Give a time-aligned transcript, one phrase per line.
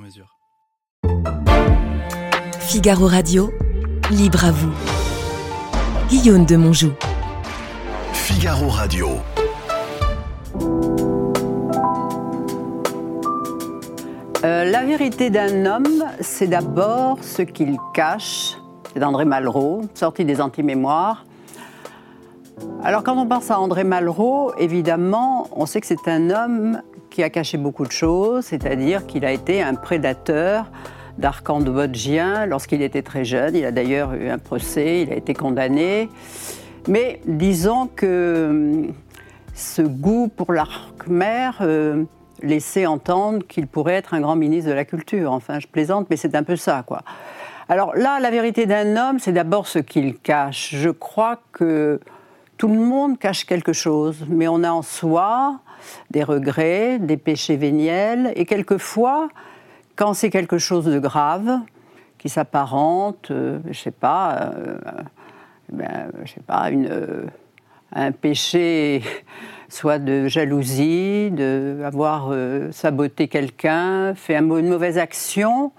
[0.00, 0.36] mesure.
[2.58, 3.50] Figaro Radio,
[4.10, 4.72] libre à vous.
[6.08, 6.92] Guillaume de Monjou.
[8.12, 9.08] Figaro Radio.
[14.44, 18.56] Euh, la vérité d'un homme, c'est d'abord ce qu'il cache.
[18.92, 21.24] C'est d'André Malraux, sorti des anti-mémoires.
[22.82, 27.22] Alors quand on pense à André Malraux, évidemment, on sait que c'est un homme qui
[27.22, 30.70] a caché beaucoup de choses, c'est-à-dire qu'il a été un prédateur
[31.18, 33.54] d'arcandobotgien lorsqu'il était très jeune.
[33.54, 36.08] Il a d'ailleurs eu un procès, il a été condamné.
[36.88, 38.94] Mais disons que hum,
[39.54, 42.04] ce goût pour l'arc-mer euh,
[42.42, 45.32] laissait entendre qu'il pourrait être un grand ministre de la Culture.
[45.32, 47.02] Enfin, je plaisante, mais c'est un peu ça, quoi.
[47.68, 50.74] Alors là, la vérité d'un homme, c'est d'abord ce qu'il cache.
[50.74, 52.00] Je crois que
[52.60, 55.60] tout le monde cache quelque chose, mais on a en soi
[56.10, 59.30] des regrets, des péchés véniels, et quelquefois,
[59.96, 61.60] quand c'est quelque chose de grave,
[62.18, 64.78] qui s'apparente, euh, je sais pas, euh,
[65.72, 67.24] ben, sais pas, euh,
[67.94, 69.02] un péché
[69.70, 72.30] soit de jalousie, d'avoir
[72.72, 75.72] saboté quelqu'un, fait un, une mauvaise action,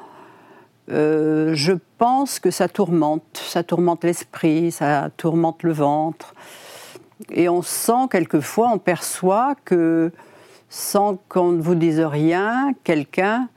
[0.88, 6.34] je pense que ça tourmente, ça tourmente l'esprit, ça tourmente le ventre.
[7.30, 10.12] Et on sent quelquefois, on perçoit que
[10.70, 13.50] sans qu'on ne vous dise rien, quelqu'un,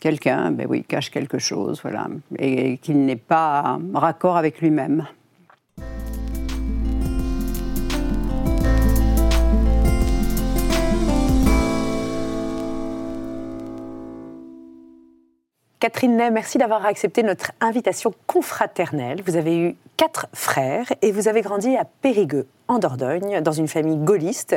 [0.00, 2.06] quelqu'un, ben oui, cache quelque chose, voilà,
[2.38, 5.06] et qu'il n'est pas raccord avec lui-même.
[15.80, 19.22] Catherine Ney, merci d'avoir accepté notre invitation confraternelle.
[19.24, 23.66] Vous avez eu quatre frères et vous avez grandi à Périgueux, en Dordogne, dans une
[23.66, 24.54] famille gaulliste,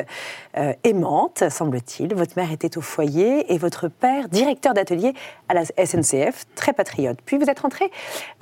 [0.55, 2.13] euh, aimante, semble-t-il.
[2.13, 5.13] Votre mère était au foyer et votre père, directeur d'atelier
[5.49, 7.17] à la SNCF, très patriote.
[7.25, 7.89] Puis vous êtes rentré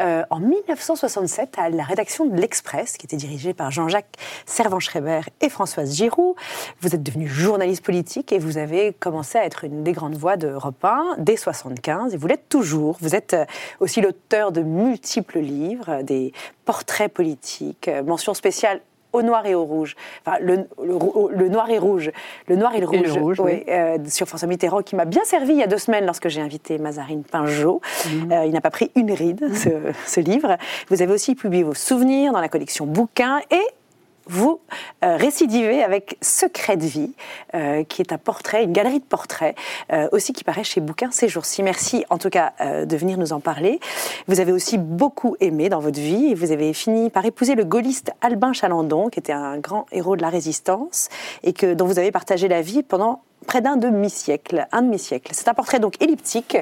[0.01, 5.47] euh, en 1967 à la rédaction de l'Express, qui était dirigée par Jean-Jacques Servan-Schreiber et
[5.47, 6.35] Françoise Giroud.
[6.81, 10.35] Vous êtes devenu journaliste politique et vous avez commencé à être une des grandes voix
[10.35, 12.97] d'Europe 1 dès 75 et vous l'êtes toujours.
[12.99, 13.45] Vous êtes euh,
[13.79, 16.33] aussi l'auteur de multiples livres, des
[16.65, 18.81] portraits politiques, mention spéciale
[19.13, 19.95] au noir et au rouge.
[20.25, 22.11] Enfin, le, le, noir et rouge.
[22.47, 23.39] Le noir et le rouge.
[23.39, 26.27] oui, euh, sur François Mitterrand, qui m'a bien servi il y a deux semaines lorsque
[26.29, 27.81] j'ai invité Mazarine Pinjot.
[28.05, 28.31] Mhm.
[28.31, 29.69] Euh, il n'a pas pris une ride, ce,
[30.05, 30.57] ce, livre.
[30.89, 33.80] Vous avez aussi publié vos souvenirs dans la collection Bouquins et
[34.27, 34.59] vous
[35.03, 37.11] euh, récidivez avec Secret de vie,
[37.53, 39.55] euh, qui est un portrait, une galerie de portraits,
[39.91, 41.63] euh, aussi qui paraît chez Bouquin ces jours-ci.
[41.63, 43.79] Merci en tout cas de venir nous en parler.
[44.27, 48.11] Vous avez aussi beaucoup aimé dans votre vie vous avez fini par épouser le gaulliste
[48.21, 51.09] Albin Chalandon, qui était un grand héros de la résistance
[51.43, 54.67] et que, dont vous avez partagé la vie pendant près d'un demi-siècle.
[54.71, 55.31] Un demi-siècle.
[55.33, 56.57] C'est un portrait donc elliptique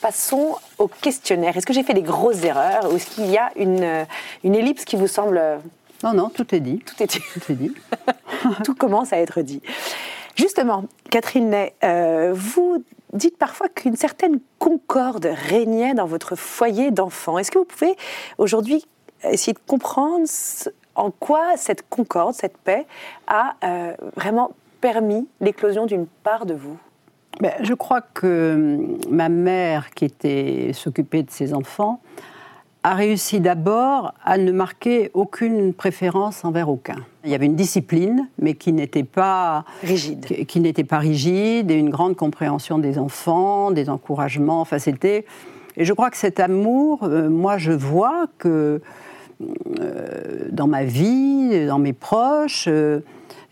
[0.00, 1.56] Passons au questionnaire.
[1.56, 4.94] Est-ce que j'ai fait des grosses erreurs ou est-ce qu'il y a une ellipse qui
[4.94, 5.40] vous semble
[6.02, 6.78] non, non, tout est dit.
[6.78, 7.20] Tout est dit.
[7.32, 7.74] Tout, est dit.
[8.64, 9.62] tout commence à être dit.
[10.36, 17.38] Justement, Catherine Ney, euh, vous dites parfois qu'une certaine concorde régnait dans votre foyer d'enfant.
[17.38, 17.96] Est-ce que vous pouvez
[18.38, 18.84] aujourd'hui
[19.24, 20.26] essayer de comprendre
[20.94, 22.86] en quoi cette concorde, cette paix,
[23.26, 26.76] a euh, vraiment permis l'éclosion d'une part de vous?
[27.40, 32.00] Ben, Je crois que hum, ma mère, qui était s'occupait de ses enfants,
[32.88, 36.96] a réussi d'abord à ne marquer aucune préférence envers aucun.
[37.22, 41.74] Il y avait une discipline, mais qui n'était pas rigide, qui, n'était pas rigide, et
[41.74, 44.62] une grande compréhension des enfants, des encouragements.
[44.62, 45.26] Enfin, c'était.
[45.76, 48.80] Et je crois que cet amour, euh, moi, je vois que
[49.80, 52.68] euh, dans ma vie, dans mes proches.
[52.68, 53.00] Euh,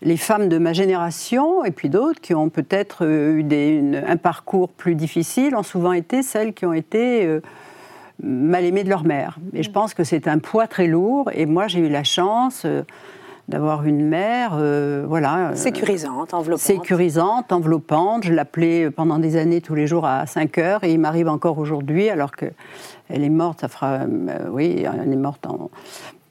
[0.03, 4.69] les femmes de ma génération et puis d'autres qui ont peut-être eu des, un parcours
[4.69, 7.39] plus difficile ont souvent été celles qui ont été
[8.21, 9.37] mal aimés de leur mère.
[9.53, 11.29] Et je pense que c'est un poids très lourd.
[11.33, 12.83] Et moi, j'ai eu la chance euh,
[13.47, 15.49] d'avoir une mère, euh, voilà.
[15.49, 16.61] Euh, sécurisante, enveloppante.
[16.65, 18.25] Sécurisante, enveloppante.
[18.25, 21.57] Je l'appelais pendant des années tous les jours à 5 heures et il m'arrive encore
[21.57, 22.53] aujourd'hui, alors qu'elle
[23.09, 23.99] est morte, ça fera.
[24.49, 25.69] oui, elle est morte en.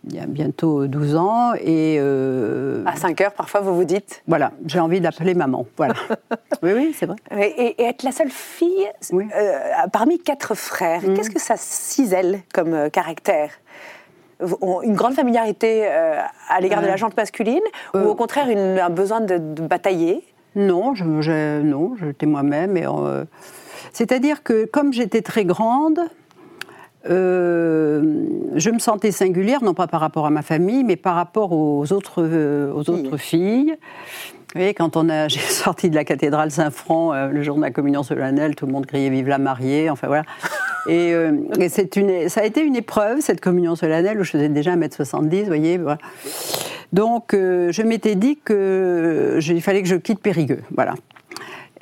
[0.06, 1.52] Il y a bientôt 12 ans.
[1.54, 5.66] Et, euh, À 5 heures, parfois, vous vous dites Voilà, j'ai envie d'appeler maman.
[5.76, 5.94] Voilà.
[6.62, 7.16] oui, oui, c'est vrai.
[7.38, 9.26] Et, et être la seule fille Oui.
[9.36, 9.58] euh,
[9.92, 11.14] parmi quatre frères, Mhm.
[11.14, 13.50] qu'est-ce que ça cisèle comme euh, caractère?
[14.82, 16.20] Une grande familiarité euh,
[16.50, 17.62] à l'égard de la jante masculine
[17.94, 20.22] ou au contraire une- un besoin de, de batailler?
[20.54, 22.76] Non, je, je- non, j'étais moi-même.
[22.76, 22.84] et,
[23.92, 26.00] C'est-à-dire que comme j'étais très grande,
[27.08, 31.92] je me sentais singulière, non pas par rapport à ma famille, mais par rapport aux
[31.92, 33.76] autres, euh, aux autres filles.
[34.56, 37.60] Vous voyez, quand on a, j'ai sorti de la cathédrale Saint-Franc euh, le jour de
[37.60, 40.24] la communion solennelle, tout le monde criait Vive la mariée, enfin voilà.
[40.88, 44.30] Et, euh, et c'est une, ça a été une épreuve, cette communion solennelle, où je
[44.30, 45.78] faisais déjà 1m70, vous voyez.
[45.78, 45.98] voilà.
[46.92, 50.94] Donc, euh, je m'étais dit qu'il fallait que je quitte Périgueux, voilà.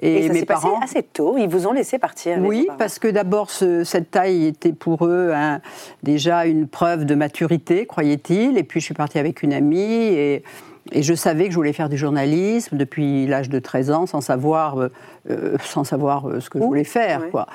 [0.02, 0.80] Et, Et, ça mes s'est passé parents.
[0.80, 2.38] assez tôt, ils vous ont laissé partir.
[2.40, 2.78] Oui, parents.
[2.78, 5.32] parce que d'abord, ce- cette taille était pour eux
[6.02, 8.58] déjà une preuve de maturité, croyait-il.
[8.58, 10.42] Et puis, je suis partie avec une amie et,
[10.92, 14.20] et je savais que je voulais faire du journalisme depuis l'âge de 13 ans, sans
[14.20, 14.88] savoir, euh,
[15.30, 17.22] euh, sans savoir euh, ce que je voulais faire.
[17.22, 17.30] Ouais.
[17.30, 17.46] Quoi.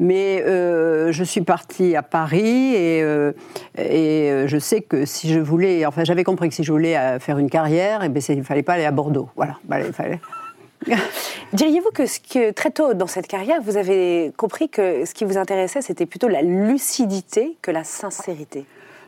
[0.00, 3.32] Mais euh, je suis partie à Paris et, euh,
[3.78, 7.38] et je sais que si je voulais, enfin, j'avais compris que si je voulais faire
[7.38, 9.28] une carrière, eh ben, il ne fallait pas aller à Bordeaux.
[9.36, 10.20] Voilà, Bah, il fallait.
[11.52, 15.82] Diriez-vous que, très tôt dans cette carrière, vous avez compris que ce qui vous intéressait,
[15.82, 18.64] c'était plutôt la lucidité que la sincérité?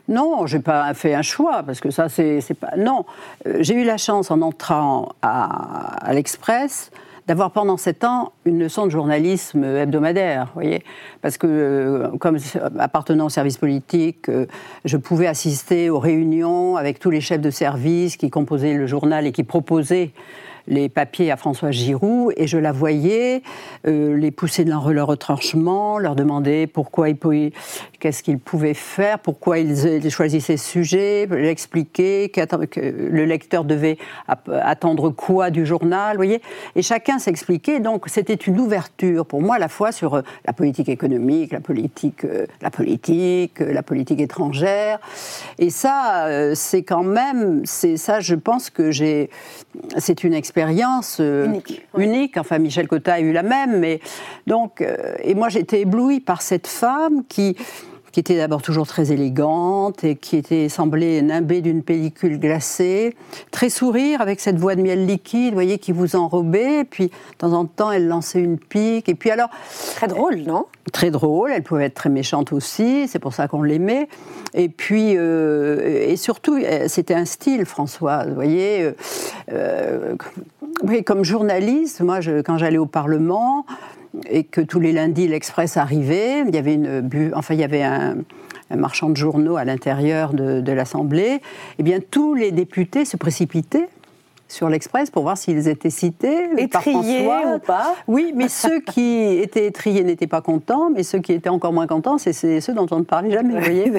[0.07, 3.05] Non, j'ai pas fait un choix parce que ça c'est pas non.
[3.47, 6.91] Euh, j'ai eu la chance en entrant à, l'Express
[7.25, 10.83] d'avoir pendant sept ans une leçon de journalisme hebdomadaire, voyez,
[11.23, 12.37] parce que euh, comme
[12.77, 14.45] appartenant au service politique, euh,
[14.85, 19.25] je pouvais assister aux réunions avec tous les chefs de service qui composaient le journal
[19.25, 20.11] et qui proposaient
[20.67, 23.41] les papiers à François Giroud et je la voyais
[23.87, 27.53] euh, les pousser dans leur retranchement, leur demander pourquoi ils pouvaient-
[27.99, 33.97] qu'est-ce qu'ils pouvaient faire, pourquoi ils, choisissaient ce sujet, l'expliquer, que le lecteur devait
[34.27, 36.41] attendre quoi du journal, voyez.
[36.75, 37.79] Et chacun s'expliquait.
[37.79, 41.59] Donc c'était une ouverture pour moi à la fois sur euh, la politique économique, la
[41.59, 44.99] politique, euh, la politique, euh, la politique étrangère.
[45.57, 49.29] Et ça, c'est quand même, c'est ça, je pense que j'ai,
[49.97, 51.59] c'est une expérience euh,
[51.97, 52.37] Unique.
[52.37, 53.99] Enfin, Michel Cotta a eu la même, mais
[54.47, 57.55] donc, euh, et moi j'étais éblouie par cette femme qui
[58.15, 63.13] qui était d'abord toujours très élégante et qui était semblait nimbée d'une pellicule glacée,
[63.51, 66.79] très sourire avec cette voix de miel liquide, vous voyez, qui vous enrobait.
[66.79, 69.09] Et puis, de temps en temps, elle lançait une pique.
[69.09, 69.49] Et puis alors,
[69.97, 70.63] Très drôle, non?
[70.93, 74.07] Très drôle, elle pouvait être très méchante aussi, c'est pour ça qu'on l'aimait.
[74.53, 78.81] Et puis, euh, et surtout, euh, c'était un style, Françoise, vous voyez.
[78.81, 78.91] euh,
[79.51, 80.15] euh,
[80.83, 83.65] oui, comme journaliste, moi, je- quand j'allais au Parlement
[84.29, 87.63] et que tous les lundis l'Express arrivait, il y avait une, bu- enfin, il y
[87.63, 88.15] avait un,
[88.75, 91.39] marchand de journaux à l'intérieur de, de l'Assemblée.
[91.77, 93.87] Eh bien, tous les députés se précipitaient
[94.47, 97.55] sur l'Express pour voir s'ils étaient cités par Étrié François.
[97.55, 101.49] ou pas Oui, mais ceux qui étaient étriés n'étaient pas contents, mais ceux qui étaient
[101.49, 103.91] encore moins contents, c'est ceux dont on ne parlait jamais, vous voyez.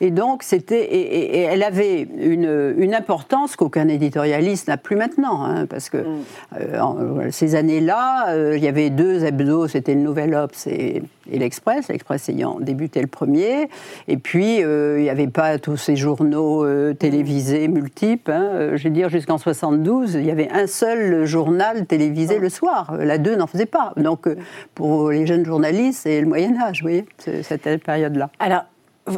[0.00, 4.96] Et donc, c'était, et, et- et elle avait une, une importance qu'aucun éditorialiste n'a plus
[4.96, 9.68] maintenant, hein, parce que euh, en- euh, ces années-là, euh, il y avait deux hebdos,
[9.68, 13.68] c'était le Nouvel Obs et, et l'Express, l'Express ayant débuté le premier,
[14.08, 18.30] et puis euh, il n'y avait pas tous ces journaux euh, télévisés multiples.
[18.32, 18.48] hein.
[18.52, 22.96] Euh, je veux dire, jusqu'en 72, il y avait un seul journal télévisé le soir.
[22.98, 23.92] La deux n'en faisait pas.
[23.96, 24.36] Donc, euh,
[24.74, 27.04] pour les jeunes journalistes, c'est le Moyen Âge, vous voyez,
[27.42, 28.30] cette période-là.
[28.38, 28.64] Alors,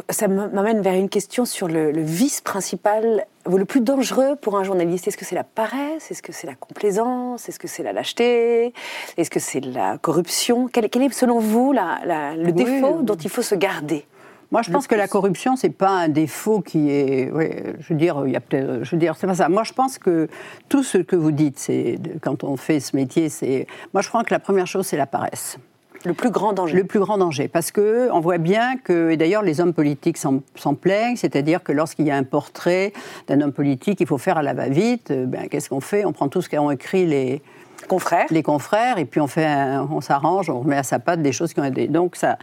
[0.09, 4.63] ça m'amène vers une question sur le, le vice principal, le plus dangereux pour un
[4.63, 5.07] journaliste.
[5.07, 6.09] Est-ce que c'est la paresse?
[6.09, 7.47] Est-ce que c'est la complaisance?
[7.47, 8.73] Est-ce que c'est la lâcheté?
[9.17, 10.67] Est-ce que c'est la corruption?
[10.73, 13.53] Quel, quel est, selon vous, la- la- le Oui, défaut euh, dont il faut se
[13.53, 14.05] garder?
[14.51, 17.31] Moi, je pense que la corruption, c'est pas un défaut qui est.
[17.33, 17.49] oui,
[17.79, 18.83] je veux dire, il y a peut-être.
[18.83, 19.49] Je veux dire, c'est pas ça.
[19.49, 20.27] Moi, je pense que
[20.69, 23.67] tout ce que vous dites, c'est quand on fait ce métier, c'est.
[23.93, 25.57] Moi, je crois que la première chose, c'est la paresse.
[26.05, 29.17] Le plus grand danger Le plus grand danger, parce que on voit bien que, et
[29.17, 32.93] d'ailleurs les hommes politiques s'en s'en plaignent, c'est-à-dire que lorsqu'il y a un portrait
[33.27, 35.09] d'un homme politique, il faut faire à la va-vite.
[35.09, 36.05] euh, Ben, qu'est-ce qu'on fait?
[36.05, 37.41] On prend tout ce qu'ont écrit les,
[37.87, 41.21] Confrère les confrères et puis on fait, un- on s'arrange, on remet à sa patte
[41.21, 41.87] des choses qui ont été.
[41.87, 42.37] Donc ça,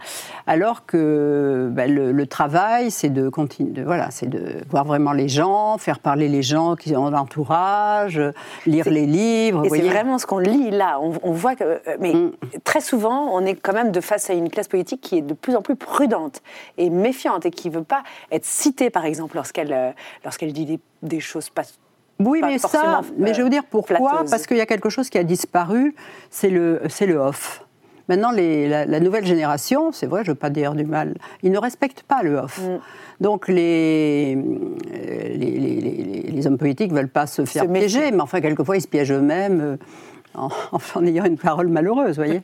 [0.47, 5.11] alors que ben, le, le travail, c'est de continuer, de, voilà, c'est de voir vraiment
[5.11, 8.21] les gens, faire parler les gens qui ont l'entourage,
[8.65, 9.65] lire les livres.
[9.65, 10.99] Et c'est vraiment ce qu'on lit là.
[11.01, 12.31] On, on voit que, euh, mais Mm.
[12.63, 15.33] très souvent, on est quand même de face à une classe politique qui est de
[15.33, 16.41] plus en plus prudente
[16.77, 19.91] et méfiante et qui ne veut pas être citée, par exemple, lorsqu'elle euh,
[20.23, 21.63] lorsqu'elle dit des, des choses pas.
[22.19, 23.97] Oui, mais ça, mais je vais vous dire pourquoi?
[24.09, 24.29] flatteuse.
[24.29, 25.95] Parce qu'il y a quelque chose qui a disparu,
[26.29, 27.65] c'est le, c'est le off.
[28.09, 31.15] Maintenant, les- la, la nouvelle génération, c'est vrai, je ne veux pas dire du mal,
[31.41, 32.59] ils ne respectent pas le off.
[32.61, 32.79] Mm.
[33.23, 38.19] Donc les, euh, les, les- hommes politiques ne veulent pas se faire Se piéger, mais
[38.21, 39.77] enfin, quelquefois, ils se piègent eux-mêmes euh,
[40.35, 40.49] en,
[40.95, 42.41] en ayant une parole malheureuse, voyez.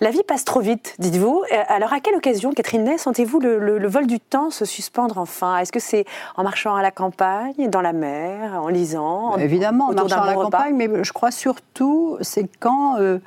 [0.00, 1.44] La vie passe trop vite, dites-vous.
[1.52, 4.64] Euh, Alors, à quelle occasion, Catherine Ney, sentez-vous le, le- le vol du temps se
[4.64, 5.58] suspendre enfin?
[5.58, 6.04] Est-ce que c'est
[6.36, 10.26] en marchant à la campagne, dans la mer, en lisant en- Évidemment, en marchant à
[10.26, 13.18] la campagne, mais je crois surtout, c'est quand euh,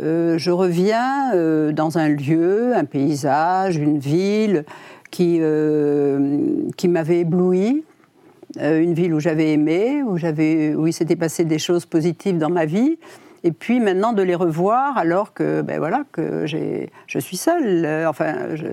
[0.00, 4.64] euh, je reviens euh, dans un lieu, un paysage, une ville
[5.10, 5.40] qui,
[6.76, 7.84] qui m'avait ébloui,
[8.58, 12.50] une ville où j'avais aimé, où, j'avais, où il s'était passé des choses positives dans
[12.50, 12.98] ma vie.
[13.44, 17.84] Et puis maintenant de les revoir alors que, ben voilà, que j'ai, je suis seule.
[17.84, 18.66] Euh, enfin, je,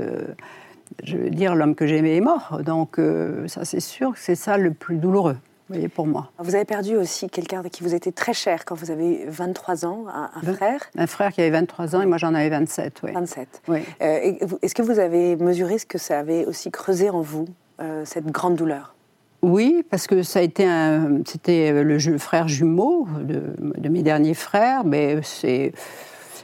[1.03, 2.61] je veux dire, l'homme que j'aimais est mort.
[2.65, 6.31] Donc euh, ça, c'est sûr que c'est ça le plus douloureux, vous voyez, pour moi.
[6.39, 10.05] Vous avez perdu aussi quelqu'un qui vous était très cher quand vous avez 23 ans,
[10.07, 13.11] un, frère, Un frère qui avait 23 ans et moi j'en avais 27, oui.
[13.13, 13.61] 27.
[13.67, 13.79] Oui.
[14.01, 17.45] Euh, Est-ce que vous avez mesuré ce que ça avait aussi creusé en vous,
[17.81, 18.95] euh, cette grande douleur?
[19.41, 23.41] Oui, parce que ça a été un, c'était le frère jumeau de,
[23.77, 25.71] de mes derniers frères, mais c'est,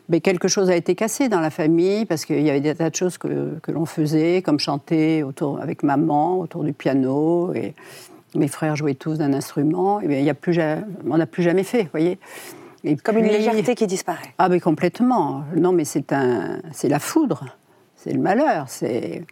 [0.07, 2.89] mais quelque chose a été cassé dans la famille parce qu'il y avait des tas
[2.89, 7.73] de choses que, que l'on faisait, comme chanter autour avec maman autour du piano et
[8.35, 9.99] mes frères jouaient tous d'un instrument.
[10.01, 10.59] Et bien, il y a plus,
[11.09, 12.19] on n'a plus jamais fait, vous voyez.
[12.83, 14.33] Et Comme une légèreté qui disparaît.
[14.37, 15.43] Ah mais complètement.
[15.55, 17.45] Non mais c'est un, c'est la foudre,
[17.95, 19.23] c'est le malheur, c'est.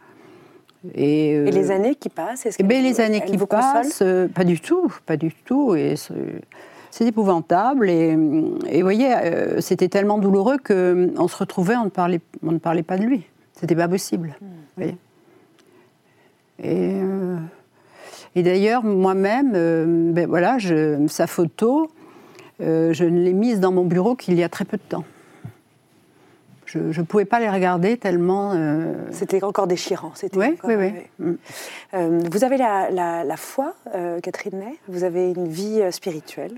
[0.93, 3.37] Et, euh, Et les années qui passent, est-ce eh ben, qu'elles les vous- années qui
[3.37, 5.75] passent, euh, pas du tout, pas du tout.
[5.75, 7.89] Et c'est, épouvantable.
[7.89, 12.57] Et, vous voyez, euh, c'était tellement douloureux qu'on se retrouvait, on ne parlait, on ne
[12.59, 13.23] parlait pas de lui.
[13.53, 14.35] C'était pas possible.
[14.41, 14.45] Hmm.
[14.77, 14.97] voyez.
[16.63, 16.93] Et,
[18.35, 21.89] et d'ailleurs, moi-même, ben voilà, je- sa photo,
[22.59, 25.03] je ne l'ai mise dans mon bureau qu'il y a très peu de temps.
[26.73, 28.51] Je ne pouvais pas les regarder tellement.
[28.55, 30.11] euh, C'était encore déchirant.
[30.15, 30.91] C'était Oui, encore- oui, oui.
[31.19, 31.33] Mm.
[31.95, 34.77] Euh, vous avez la, la- la foi, euh, Catherine Ney?
[34.87, 36.53] Vous avez une vie euh, spirituelle?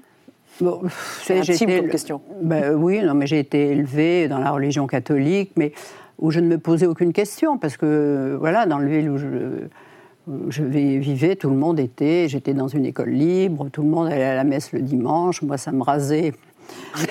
[0.62, 0.82] Bon,
[1.22, 2.22] C'est intime été- question.
[2.42, 5.74] Ben oui, non, mais j'ai été élevée dans la religion catholique, mais
[6.18, 9.28] où je ne me posais aucune question, parce que voilà, dans le ville où je,
[10.28, 14.08] où je vivais, tout le monde était, j'étais dans une école libre, tout le monde
[14.08, 16.32] allait à la messe le dimanche, moi ça me rasait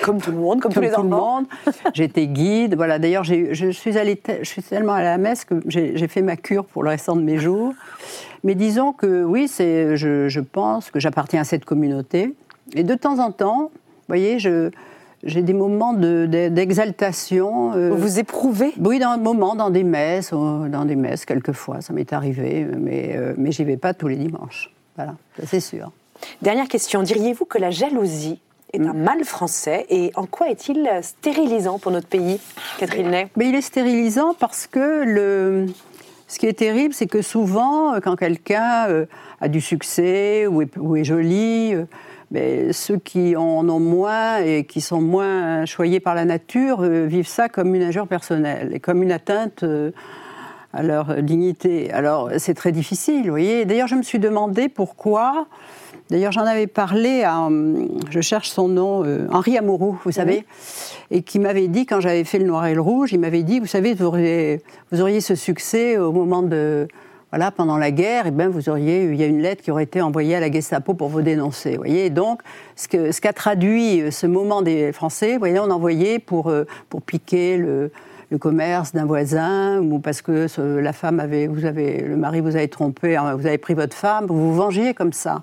[0.03, 1.43] Comme tout le monde, comme tous les tout enfants.
[1.93, 2.75] J'étais guide.
[2.75, 2.97] Voilà.
[2.99, 6.65] D'ailleurs, je suis allée, je suis tellement à la messe que j'ai fait ma cure
[6.65, 7.73] pour le restant de mes jours.
[8.43, 12.33] Mais disons que oui, c'est, je, je pense que j'appartiens à cette communauté.
[12.73, 14.69] Et de temps en temps, vous voyez, je,
[15.23, 17.73] j'ai des moments de- de- d'exaltation.
[17.75, 18.73] euh, Vous éprouvez?
[18.79, 22.65] Oui, dans un moment, dans des messes, euh, dans des messes, quelquefois, ça m'est arrivé,
[22.77, 24.71] mais, euh, mais j'y vais pas tous les dimanches.
[24.95, 25.91] Voilà, c'est sûr.
[26.41, 27.01] Dernière question.
[27.03, 28.39] Diriez-vous que la jalousie
[28.75, 32.39] est un mal français et en quoi est-il stérilisant pour notre pays,
[32.77, 33.27] Catherine Ney?
[33.35, 35.67] Mais il est stérilisant parce que le...
[36.27, 39.05] ce qui est terrible, c'est que souvent, euh, quand quelqu'un euh,
[39.41, 41.85] a du succès ou est, ou est joli, euh,
[42.31, 47.27] mais ceux qui en ont moins et qui sont moins choyés par la nature vivent
[47.27, 49.63] ça comme une injure personnelle et comme une atteinte
[50.73, 51.91] à leur dignité.
[51.91, 53.65] Alors c'est très difficile, vous voyez.
[53.65, 55.45] D'ailleurs, je me suis demandé pourquoi.
[56.09, 60.45] D'ailleurs, j'en avais parlé à, hum, je cherche son nom, euh, Henri Amouroux, vous savez,
[61.09, 63.59] et qui m'avait dit, quand j'avais fait le noir et le rouge, il m'avait dit,
[63.59, 66.87] vous savez, vous auriez, vous auriez ce succès au moment de,
[67.31, 69.83] voilà, pendant la guerre, et ben vous auriez, il y a une lettre qui aurait
[69.83, 72.11] été envoyée à la Gestapo pour vous dénoncer, vous voyez.
[72.11, 72.41] Donc,
[72.75, 76.49] ce que, ce qu'a traduit euh, ce moment des Français, vous voyez, on envoyait pour,
[76.49, 77.91] euh, pour piquer le,
[78.31, 82.41] le commerce d'un voisin ou parce que ce- la femme avait, vous avez, le mari
[82.41, 85.41] vous avait trompé, hein, vous avez pris votre femme, vous vous vengiez comme ça.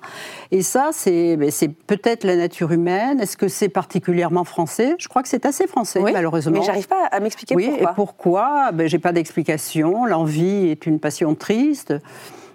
[0.51, 3.21] Et ça, c'est, ben, c'est peut-être la nature humaine.
[3.21, 4.95] Est-ce que c'est particulièrement français?
[4.99, 6.59] Je crois que c'est assez français, malheureusement.
[6.59, 7.91] Mais j'arrive pas à m'expliquer Oui, pourquoi.
[7.91, 8.73] et pourquoi?
[8.73, 10.05] Ben, J'ai pas d'explication.
[10.05, 11.95] L'envie est une passion triste.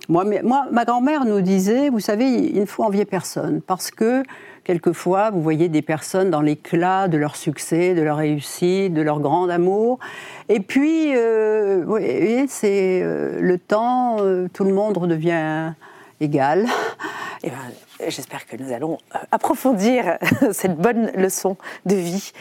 [0.10, 0.24] Moi,
[0.72, 4.24] ma grand-mère nous disait, vous savez, il ne faut envier personne, parce que
[4.64, 9.20] quelquefois, vous voyez des personnes dans l'éclat de leur succès, de leur réussite, de leur
[9.20, 10.00] grand amour,
[10.50, 15.74] et puis, euh, vous voyez, c'est euh, le temps, euh, tout le monde redevient
[16.20, 16.66] égal.
[17.44, 18.98] Eh ben, J'espère que nous allons
[19.32, 20.18] approfondir
[20.52, 22.32] cette bonne leçon de vie.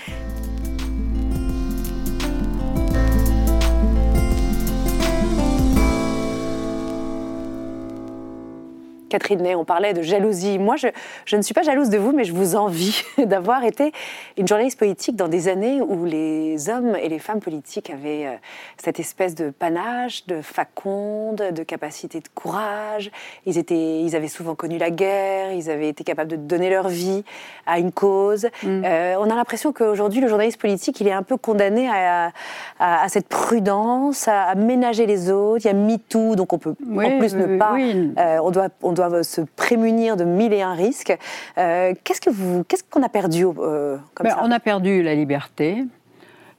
[9.08, 10.58] Catherine Ney, on parlait de jalousie.
[10.58, 10.88] Moi, je,
[11.24, 13.92] je, ne suis pas jalouse de vous, mais je vous envie d'avoir été
[14.36, 18.34] une journaliste politique dans des années où les hommes et les femmes politiques avaient euh,
[18.76, 23.10] cette espèce de panache, de faconde, de capacité de courage.
[23.46, 26.88] Ils, étaient, ils avaient souvent connu la guerre, ils avaient été capables de donner leur
[26.88, 27.24] vie
[27.66, 28.46] à une cause.
[28.62, 28.82] Mm.
[28.84, 32.32] Euh, on a l'impression qu'aujourd'hui, le journaliste politique, il est un peu condamné à,
[32.78, 35.64] à, cette prudence, à, ménager les autres.
[35.64, 37.76] Il y a MeToo, donc on peut en plus ne pas.
[37.76, 41.16] Euh, on, doit, on doit se prémunir de mille et un risques.
[41.58, 45.14] Euh, qu'est-ce que vous, qu'est-ce qu'on a perdu comme ben, ça On a perdu la
[45.14, 45.84] liberté.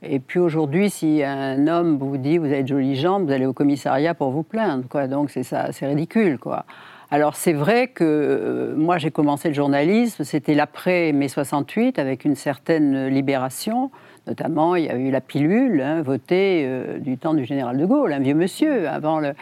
[0.03, 3.47] Et puis aujourd'hui, si un homme vous dit vous avez de jolies jambes, vous allez
[3.47, 4.87] au commissariat pour vous plaindre.
[4.87, 5.07] Quoi.
[5.07, 6.37] Donc c'est ça, c'est ridicule.
[6.37, 6.65] Quoi.
[7.09, 12.25] Alors c'est vrai que euh, moi j'ai commencé le journalisme, c'était l'après mai 68 avec
[12.25, 13.91] une certaine libération.
[14.27, 17.85] Notamment, il y a eu la pilule hein, votée euh, du temps du général de
[17.85, 19.33] Gaulle, un vieux monsieur avant le.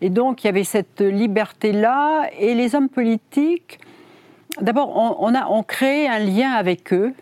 [0.00, 3.78] Et donc il y avait cette liberté-là et les hommes politiques.
[4.60, 7.12] D'abord, on, a on crée un lien avec eux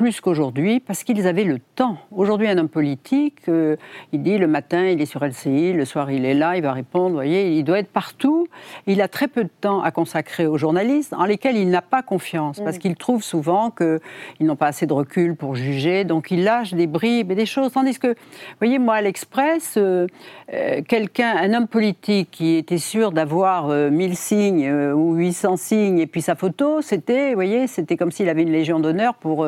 [0.00, 1.98] plus qu'aujourd'hui parce qu'ils avaient le temps.
[2.10, 3.76] Aujourd'hui, un homme politique, euh,
[4.14, 6.72] il dit le matin, il est sur LCI, le soir, il est là, il va
[6.72, 8.48] répondre, vous voyez, il doit être partout.
[8.86, 12.02] Il a très peu de temps à consacrer aux journalistes en lesquels il n'a pas
[12.02, 12.78] confiance parce mm.
[12.78, 14.00] qu'il trouve souvent qu'ils
[14.40, 17.70] n'ont pas assez de recul pour juger, donc il lâche des bribes et des choses.
[17.72, 20.06] Tandis que, vous voyez, moi, à l'Express, euh,
[20.54, 26.06] euh, quelqu'un, un homme politique qui était sûr d'avoir 1000 signes ou 800 signes et
[26.06, 29.46] puis sa photo, c'était, vous voyez, c'était comme s'il avait une légion d'honneur pour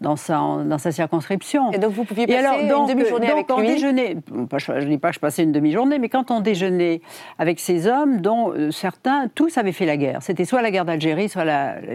[0.00, 1.72] dans sa, dans sa circonscription.
[1.72, 5.08] Et donc vous pouviez passer alors, une demi-journée avec lui déjeuner, je ne dis pas
[5.08, 7.00] que je passais une demi-journée, mais quand on déjeunait
[7.38, 10.22] avec ces hommes dont euh, certains, tous avaient fait la guerre.
[10.22, 11.44] C'était soit la guerre d'Algérie, soit,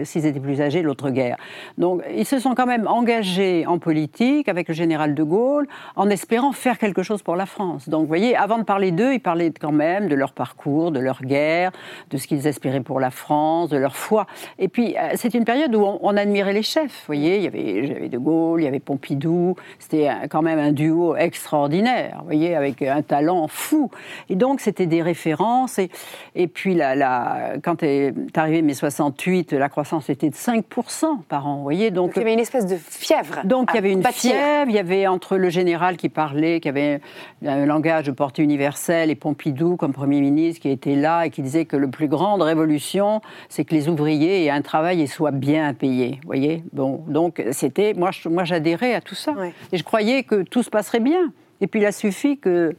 [0.04, 1.36] s'ils étaient plus âgés, l'autre guerre.
[1.78, 6.08] Donc ils se sont quand même engagés en politique avec le général de Gaulle en
[6.10, 7.88] espérant faire quelque chose pour la France.
[7.88, 11.00] Donc vous voyez, avant de parler d'eux, ils parlaient quand même de leur parcours, de
[11.00, 11.72] leur guerre,
[12.10, 14.26] de ce qu'ils espéraient pour la France, de leur foi.
[14.58, 16.84] Et puis euh, c'est une période où on, on admirait les chefs.
[16.84, 19.56] Vous voyez, il y avait il y avait De Gaulle, il y avait Pompidou.
[19.78, 23.90] C'était quand même un duo extraordinaire, vous voyez, avec un talent fou.
[24.28, 25.78] Et donc, c'était des références.
[25.78, 25.90] Et,
[26.34, 31.46] et puis, la, la, quand est arrivé mai 68, la croissance était de 5% par
[31.46, 31.90] an, vous voyez.
[31.90, 33.40] Donc, il y avait une espèce de fièvre.
[33.44, 34.68] Donc, il y avait une fièvre.
[34.68, 37.00] Il y avait entre le général qui parlait, qui avait
[37.44, 41.42] un langage de portée universelle, et Pompidou comme Premier ministre qui était là et qui
[41.42, 45.30] disait que le plus grande révolution, c'est que les ouvriers aient un travail et soient
[45.30, 46.18] bien payés.
[46.22, 47.65] Vous voyez Bon, donc, c'est
[47.96, 49.34] moi, moi j'adhérais à tout ça.
[49.72, 51.32] Et je croyais que tout se passerait bien.
[51.60, 52.76] Et puis il a suffi que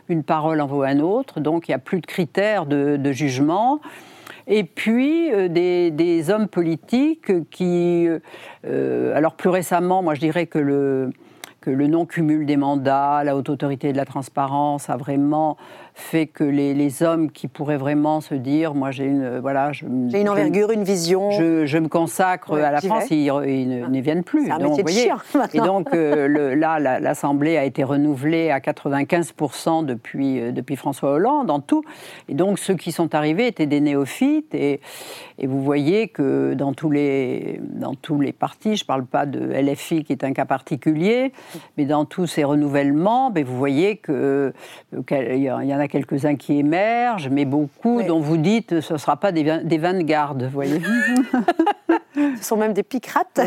[0.10, 3.82] une parole en vaut un autre, donc il n'y a plus de critères de, jugement.
[4.48, 8.08] Et puis euh, des, hommes politiques qui,
[8.66, 11.12] euh, alors plus récemment, moi je dirais que le,
[11.62, 15.58] que le non-cumul des mandats, la haute autorité de la transparence a vraiment
[15.94, 20.30] fait que les, hommes qui pourraient vraiment se dire, moi j'ai une, voilà, j'ai une
[20.30, 24.46] envergure, une vision, je, me consacre à la France, ils, ne, viennent plus.
[24.46, 25.18] C'est un donc, métier de chien,
[25.54, 31.12] Et donc euh, le, là, l'Assemblée a été renouvelée à 95% depuis, euh, depuis François
[31.12, 31.84] Hollande en tout.
[32.30, 34.54] Et donc ceux qui sont arrivés étaient des néophytes.
[34.54, 34.82] Et,
[35.42, 39.26] et vous voyez que dans tous les, dans tous les partis, je ne parle pas
[39.26, 41.34] de LFI qui est un cas particulier,
[41.78, 44.52] mais dans tous ces renouvellements, ben, vous voyez qu'il euh,
[45.10, 49.32] y en a quelques-uns qui émergent, mais beaucoup dont vous dites ce ne sera pas
[49.32, 50.82] des, des vanguardes, vous voyez.
[52.16, 53.40] ce sont même des picrates.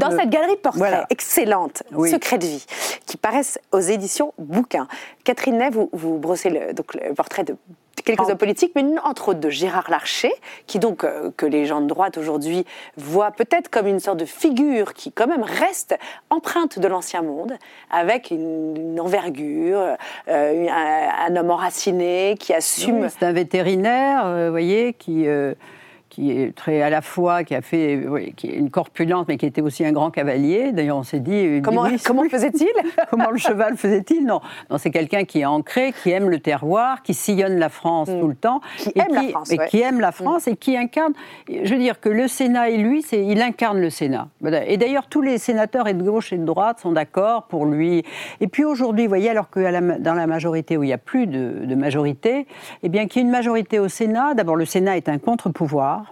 [0.00, 2.66] Dans cette galerie de portraits excellente, Secret de vie,
[3.06, 4.88] qui paraissent aux éditions Bouquins.
[5.24, 7.56] Catherine Ney, vous, vous brossez le, donc, le portrait de
[8.04, 10.32] quelques hommes politiques, mais entre autres de Gérard Larcher,
[10.66, 12.64] qui donc, euh, que les gens de droite aujourd'hui
[12.96, 15.98] voient peut-être comme une sorte de figure qui quand même reste
[16.30, 17.54] empreinte de l'ancien monde,
[17.90, 19.96] avec une, envergure,
[20.28, 23.08] euh, un, homme enraciné qui assume...
[23.08, 25.26] c'est un vétérinaire, euh, vous voyez, qui
[26.14, 29.46] qui est très à la fois, qui a fait qui est une corpulence, mais qui
[29.46, 30.70] était aussi un grand cavalier.
[30.70, 31.60] D'ailleurs, on s'est dit.
[31.62, 32.70] Comment, comment faisait-il
[33.10, 34.24] Comment le cheval faisait-il?
[34.24, 38.08] Non, non c'est quelqu'un qui est ancré, qui aime le terroir, qui sillonne la France
[38.08, 38.20] mm.
[38.20, 38.60] tout le temps.
[38.76, 39.50] Qui et aime qui, la France.
[39.50, 41.14] Et qui aime la France et qui incarne.
[41.48, 44.28] Je veux dire que le Sénat et lui, il incarne le Sénat.
[44.66, 48.04] Et d'ailleurs, tous les sénateurs et de gauche et de droite sont d'accord pour lui.
[48.40, 51.26] Et puis aujourd'hui, vous voyez, alors que dans la majorité où il n'y a plus
[51.26, 52.46] de, de majorité,
[52.84, 56.03] eh bien, qu'il y ait une majorité au Sénat, d'abord, le Sénat est un contre-pouvoir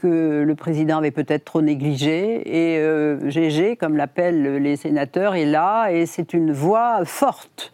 [0.00, 2.40] que le président avait peut-être trop négligé.
[2.46, 7.72] Et euh, Gégé, comme l'appellent les sénateurs, est là et c'est une voix forte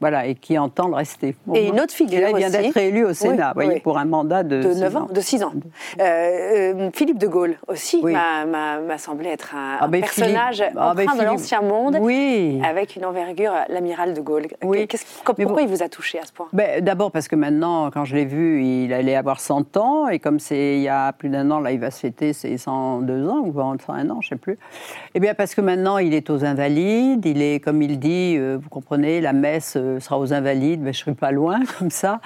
[0.00, 1.36] voilà, et qui entendent rester.
[1.54, 4.62] et une autre figure il vient d'être élu au Sénat, voyez, pour un mandat de,
[4.62, 5.52] de 9 ans, de 6 ans.
[6.00, 11.24] Euh, euh, Philippe de Gaulle aussi m'a semblé être un, ah, personnage ah, empreint de
[11.24, 11.96] l'ancien monde,
[12.64, 14.46] avec une envergure, l'amiral de Gaulle.
[14.62, 14.88] Oui.
[15.24, 16.48] pourquoi il vous a touché à ce point?
[16.52, 20.18] Ben, D'abord parce que maintenant, quand je l'ai vu, il allait avoir 100 ans, et
[20.18, 23.28] comme c'est il y a plus d'un an, là, il va se fêter ses 102
[23.28, 24.58] ans, ou 101 ans, je ne sais plus.
[25.14, 28.58] Eh bien, parce que maintenant, il est aux Invalides, il est, comme il dit, euh,
[28.60, 32.20] vous comprenez, la messe sera aux Invalides, mais je serai pas loin comme ça.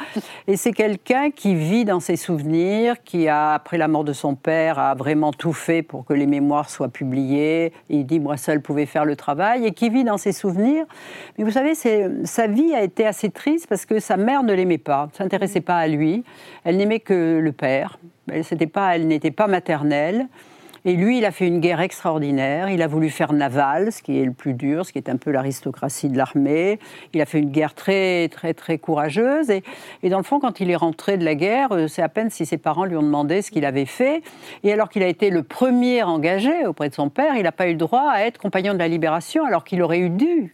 [0.46, 4.34] Et c'est quelqu'un qui vit dans ses souvenirs, qui a, après la mort de son
[4.34, 7.72] père, a vraiment tout fait pour que les mémoires soient publiées.
[7.88, 10.84] Il dit, moi seul pouvais faire le travail, et qui vit dans ses souvenirs.
[11.38, 14.78] Mais vous savez, sa vie a été assez triste parce que sa mère ne l'aimait
[14.78, 16.24] pas, ne s'intéressait pas à lui.
[16.64, 17.98] Elle n'aimait que le père.
[18.28, 20.26] Elle n'était pas maternelle.
[20.86, 22.68] Et lui, il a fait une guerre extraordinaire.
[22.68, 25.16] Il a voulu faire naval, ce qui est le plus dur, ce qui est un
[25.16, 26.78] peu l'aristocratie de l'armée.
[27.14, 29.50] Il a fait une guerre très, très, très courageuse.
[29.50, 29.62] Et,
[30.10, 32.44] dans le fond, quand il est rentré de la guerre, euh, c'est à peine si
[32.44, 34.22] ses parents lui ont demandé ce qu'il avait fait.
[34.62, 37.66] Et alors qu'il a été le premier engagé auprès de son père, il n'a pas
[37.66, 40.52] eu le droit à être compagnon de la libération, alors qu'il aurait eu dû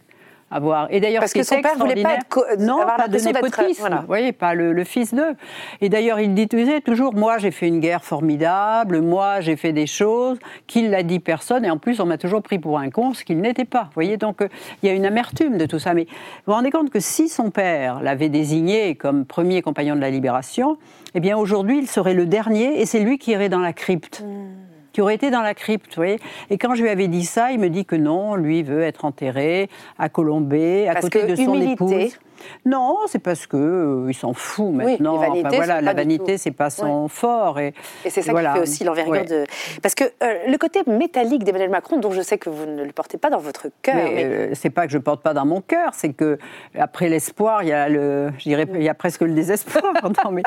[0.89, 3.79] et d'ailleurs, parce que son père voulait pas être non, pas de népotisme.
[3.79, 3.97] Voilà.
[3.97, 5.35] Vous voyez, pas le, fils d'eux.
[5.79, 9.87] Et d'ailleurs, il disait toujours moi, j'ai fait une guerre formidable, moi, j'ai fait des
[9.87, 13.13] choses qu'il l'a dit personne, et en plus, on m'a toujours pris pour un con,
[13.13, 13.83] ce qu'il n'était pas.
[13.83, 14.47] Vous voyez, donc euh,
[14.83, 15.93] il y a une amertume de tout ça.
[15.93, 20.01] Mais vous vous rendez compte que si son père l'avait désigné comme premier compagnon de
[20.01, 20.77] la libération,
[21.15, 24.23] eh bien aujourd'hui, il serait le dernier, et c'est lui qui irait dans la crypte.
[24.25, 26.19] Hmm qui aurait été dans la crypte, vous voyez.
[26.49, 29.05] Et quand je lui avais dit ça, il me dit que non, lui veut être
[29.05, 32.17] enterré à Colombey, à côté de son épouse.
[32.65, 35.19] Non, c'est parce que euh, il s'en fout maintenant.
[35.19, 37.59] Oui, voilà, la vanité, c'est pas son fort.
[37.59, 37.73] Et,
[38.05, 39.45] et c'est ça qui fait aussi l'envergure de.
[39.81, 42.91] Parce que euh, le côté métallique d'Emmanuel Macron, dont je sais que vous ne le
[42.91, 43.95] portez pas dans votre cœur.
[43.95, 46.37] Mais, euh, c'est pas que je porte pas dans mon cœur, c'est que
[46.77, 49.83] après l'espoir, il y a le, je dirais, il y a presque le désespoir.
[50.31, 50.43] mais,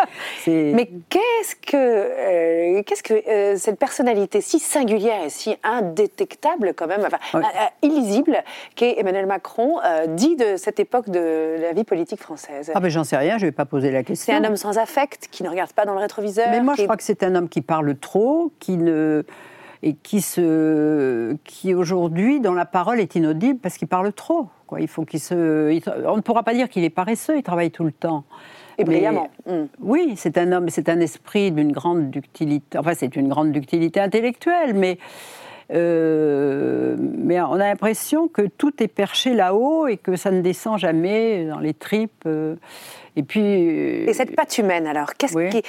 [0.46, 7.42] mais qu'est-ce que, qu'est-ce que cette personnalité si singulière et si indétectable quand même, enfin,
[7.82, 8.42] illisible,
[8.74, 9.78] qu'est Emmanuel Macron,
[10.08, 13.44] dit de cette époque de la vie politique française Ah ben j'en sais rien, je
[13.44, 14.32] ne vais pas poser la question.
[14.32, 16.48] C'est un homme sans affect, qui ne regarde pas dans le rétroviseur.
[16.50, 19.24] Mais moi je crois que c'est un homme qui parle trop, qui ne
[19.82, 24.48] et qui se qui aujourd'hui dont la parole est inaudible parce qu'il parle trop.
[24.66, 24.80] Quoi.
[24.80, 27.84] Il faut qu'il se, on ne pourra pas dire qu'il est paresseux, il travaille tout
[27.84, 28.24] le temps.
[28.78, 29.28] Et brillamment.
[29.46, 29.66] Hmm.
[29.80, 32.78] Oui, c'est un homme, c'est un esprit d'une grande ductilité.
[32.78, 34.98] Enfin, c'est une grande ductilité intellectuelle, mais
[35.72, 40.78] euh, mais on a l'impression que tout est perché là-haut et que ça ne descend
[40.78, 42.24] jamais dans les tripes.
[42.26, 42.56] Euh.
[43.16, 43.40] Et puis.
[43.40, 45.62] Et cette patte humaine, alors Qu'est-ce qui,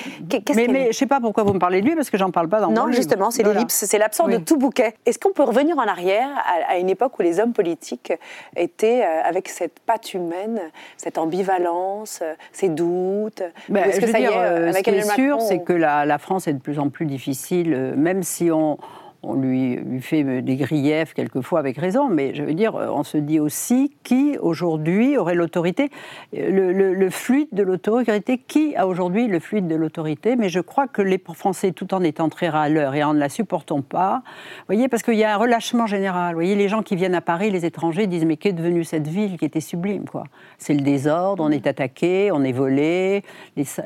[0.56, 2.32] Mais, mais je ne sais pas pourquoi vous me parlez de lui, parce que j'en
[2.32, 4.96] parle pas dans non, mon Non, justement, c'est l'ellipse, c'est l'absence de tout bouquet.
[5.06, 6.30] Est-ce qu'on peut revenir en arrière
[6.68, 8.14] à, une époque où les hommes politiques
[8.56, 10.60] étaient euh, avec cette patte humaine,
[10.98, 13.44] cette ambivalence, ces doutes?
[13.70, 16.18] Ben, ce que ça dire, y est, ce qui est sûr, c'est que la, la,
[16.18, 18.80] France est de plus en plus difficile, même si on
[19.26, 23.40] on lui, fait des griefs quelquefois avec raison, mais je veux dire, on se dit
[23.40, 25.90] aussi qui aujourd'hui aurait l'autorité,
[26.34, 31.02] le, fluide de l'autorité, qui a aujourd'hui le fluide de l'autorité, mais je crois que
[31.02, 34.88] les Français, tout en étant très râleurs et en ne la supportant pas, vous voyez,
[34.88, 37.50] parce qu'il y a un relâchement général, vous voyez, les gens qui viennent à Paris,
[37.52, 40.26] les étrangers, disent mais qu'est devenue cette ville qui était sublime, quoi?
[40.58, 43.24] C'est le désordre, on est attaqué, on est volé,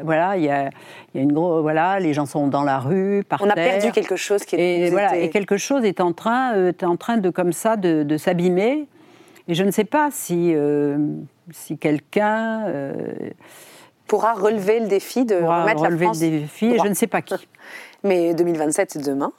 [0.03, 0.69] voilà, il y a,
[1.15, 4.43] une grosse, voilà, les gens sont dans la rue, par On a perdu quelque chose
[4.45, 5.28] qui est...
[5.29, 8.87] quelque chose est en train, euh, en train de comme ça de, s'abîmer.
[9.47, 10.97] Et je ne sais pas si, euh,
[11.51, 12.93] si quelqu'un euh,
[14.07, 16.65] pourra relever le défi de remettre relever la France le défi.
[16.67, 17.35] Et je ne sais pas qui.
[18.03, 19.31] mais 2027, c'est demain.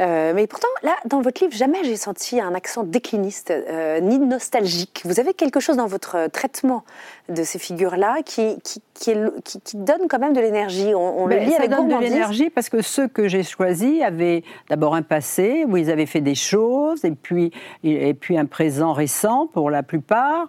[0.00, 4.18] Euh, mais pourtant, là, dans votre livre, jamais j'ai senti un accent décliniste, euh, ni
[4.18, 5.02] nostalgique.
[5.04, 6.84] Vous avez quelque chose dans votre traitement
[7.28, 9.14] de ces figures-là qui, qui, qui,
[9.62, 10.94] qui, donne quand même de l'énergie.
[10.94, 14.94] On, le lit ça donne de l'énergie parce que ceux que j'ai choisis avaient d'abord
[14.94, 17.52] un passé où ils avaient fait des choses, et puis,
[17.84, 20.48] et puis un présent récent pour la plupart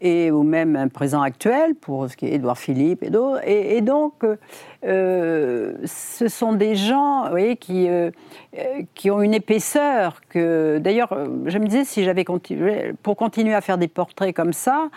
[0.00, 3.40] et ou même un présent actuel pour ce qui est Édouard Philippe et d'autres.
[3.46, 4.24] Et, donc,
[4.84, 8.10] euh, ce sont des gens vous voyez, qui, euh,
[8.94, 11.14] qui ont une épaisseur que, d'ailleurs,
[11.46, 14.88] je me disais, si j'avais continué, pour continuer à faire des portraits comme ça,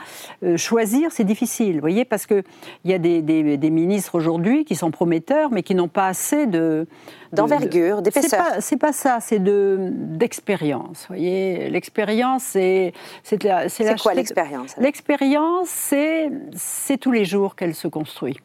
[0.43, 2.43] euh, choisir, c'est difficile, vous voyez, parce qu'il
[2.85, 6.45] y a des, des, des ministres aujourd'hui qui sont prometteurs, mais qui n'ont pas assez
[6.47, 6.87] de
[7.33, 8.41] d'envergure, d'épaisseur.
[8.59, 11.05] C'est pas, pas ça, c'est de d'expérience.
[11.07, 13.39] Voyez, l'expérience, c'est c'est
[14.01, 15.69] quoi l'expérience L'expérience,
[16.51, 18.39] c'est tous les jours qu'elle se construit.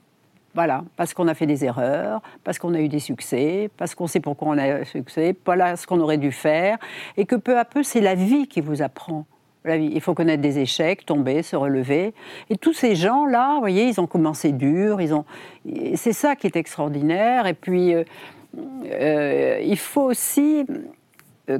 [0.54, 4.06] Voilà, parce qu'on a fait des erreurs, parce qu'on a eu des succès, parce qu'on
[4.06, 6.78] sait pourquoi on a eu succès, voilà ce qu'on aurait dû faire,
[7.18, 9.26] et que peu à peu, c'est la vie qui vous apprend.
[9.66, 9.90] La vie.
[9.92, 12.14] Il faut connaître des échecs, tomber, se relever.
[12.48, 15.26] Et tous ces gens-là, vous voyez, ils ont commencé dur, ils ont...
[15.96, 17.46] c'est ça qui est extraordinaire.
[17.46, 18.04] Et puis, euh,
[18.86, 20.64] euh, il faut aussi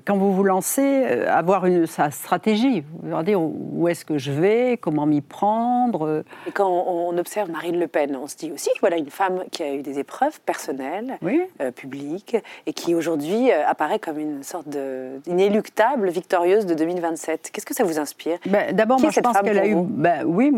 [0.05, 2.81] quand vous vous lancez, euh, avoir une, sa stratégie.
[2.81, 6.25] Vous regardez où est-ce que je vais, comment m'y prendre.
[6.47, 9.45] Et quand on, observe Marine Le Pen, on se dit aussi que voilà une femme
[9.51, 11.19] qui a eu des épreuves personnelles,
[11.61, 17.51] euh, publiques, et qui aujourd'hui apparaît comme une sorte d'inéluctable victorieuse de 2027.
[17.53, 18.39] Qu'est-ce que ça vous inspire?
[18.47, 20.53] Ben, D'abord, moi, je pense qu'elle a eu, ben, oui,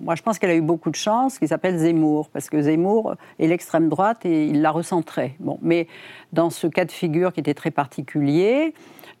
[0.00, 3.14] moi je pense qu'elle a eu beaucoup de chance, qui s'appelle Zemmour, parce que Zemmour
[3.38, 5.36] est l'extrême droite et il l'a recentré.
[5.38, 5.86] Bon, mais
[6.32, 8.61] dans ce cas de figure qui était très particulier.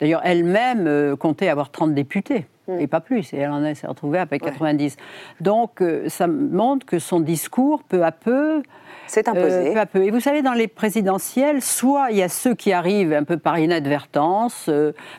[0.00, 2.80] D'ailleurs, elle-même euh, comptait avoir 30 députés, mm.
[2.80, 4.96] et pas plus, et elle en s'est retrouvée avec 90.
[5.40, 8.62] Donc, euh, ça montre que son discours, peu à peu,
[9.06, 9.70] c'est imposé.
[9.70, 10.04] Euh, peu à peu.
[10.04, 13.36] Et vous savez, dans les présidentielles, soit il y a ceux qui arrivent un peu
[13.36, 14.70] par inadvertance,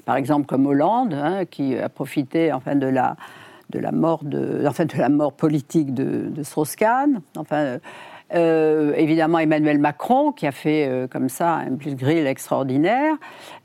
[0.06, 3.16] par exemple comme Hollande, hein, qui a profité enfin de la
[3.74, 7.80] de la mort de, enfin de la mort politique de, de Strauss-Kahn, enfin euh,
[8.34, 13.16] évidemment Emmanuel Macron, qui a fait euh, comme ça un plus grill extraordinaire.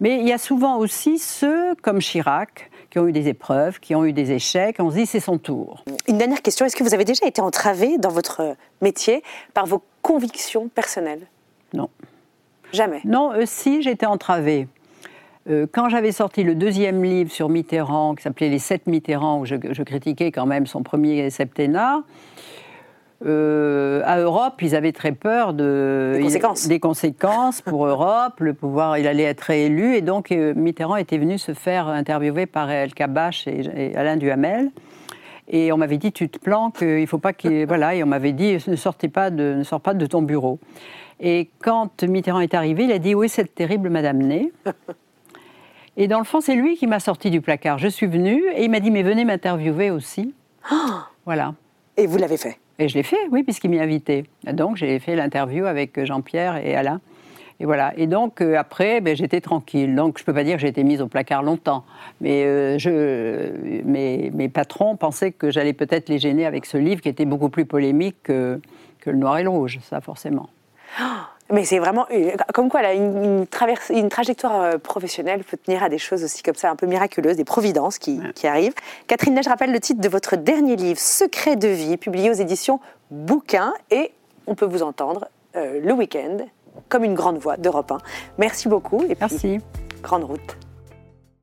[0.01, 3.95] Mais il y a souvent aussi ceux comme Chirac, qui ont eu des épreuves, qui
[3.95, 4.77] ont eu des échecs.
[4.79, 5.85] On se dit c'est son tour.
[6.07, 9.23] Une dernière question est-ce que vous avez déjà été entravé dans votre métier
[9.55, 11.27] par vos convictions personnelles?
[11.73, 11.89] Non.
[12.73, 13.01] Jamais?
[13.05, 14.69] Non, euh, si, j'étais entravée.
[15.73, 19.55] quand j'avais sorti le deuxième livre sur Mitterrand, qui s'appelait Les sept Mitterrand, où je,
[19.71, 22.03] je, critiquais quand même son premier septennat,
[23.27, 26.21] euh, à Europe, ils avaient très peur de,
[26.69, 27.63] des conséquences.
[27.63, 28.39] pour Europe.
[28.39, 29.97] Le pouvoir, il allait être réélu.
[29.97, 34.71] Et donc, euh, Mitterrand était venu se faire interviewer par El Kabash et, Alain Duhamel.
[35.49, 37.67] Et on m'avait dit, tu te planques, il faut pas que.
[37.67, 40.59] Voilà, et on m'avait dit, ne, sortez pas de, ne sors pas de ton bureau.
[41.21, 44.53] Et quand Mitterrand est arrivé, il a dit, oui, c'est terrible, Madame Ney.
[45.97, 47.79] et dans le fond, c'est lui qui m'a sorti du placard.
[47.79, 50.35] Je suis venue et il m'a dit, mais venez m'interviewer aussi.
[51.25, 51.55] voilà.
[51.97, 52.59] Et vous l'avez fait?
[52.79, 54.25] Et je l'ai fait, oui, puisqu'il m'y invitait.
[54.53, 57.01] Donc j'ai fait l'interview avec Jean-Pierre et Alain.
[57.61, 57.93] Et voilà.
[57.97, 59.95] Et donc euh, après, ben, j'étais tranquille.
[59.95, 61.85] Donc je ne peux pas dire que j'ai été mise au placard longtemps.
[62.21, 67.01] Mais euh, je, mes, mes, patrons pensaient que j'allais peut-être les gêner avec ce livre
[67.01, 68.61] qui était beaucoup plus polémique que,
[69.07, 70.51] le noir et le rouge, ça forcément.
[71.01, 71.05] Oh
[71.59, 73.45] mais c'est vraiment euh, comme quoi une,
[73.91, 77.37] une trajectoire euh, professionnelle peut tenir à des choses aussi comme ça, un peu miraculeuses,
[77.37, 78.75] des providences qui, arrivent.
[79.09, 82.79] Catherine Neige rappelle le titre de votre dernier livre, Secret de vie, publié aux éditions
[83.11, 84.13] Bouquin, et
[84.47, 86.37] on peut vous entendre euh, le week-end
[86.89, 87.99] comme une grande voix d'Europe 1.
[88.39, 89.59] Merci beaucoup et Merci.
[90.01, 90.68] grande route.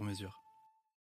[0.00, 0.49] sur mesure.